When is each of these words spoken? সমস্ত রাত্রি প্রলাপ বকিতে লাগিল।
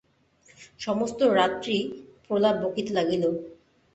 সমস্ত 0.79 1.19
রাত্রি 1.39 1.77
প্রলাপ 2.25 2.55
বকিতে 2.63 2.91
লাগিল। 2.97 3.23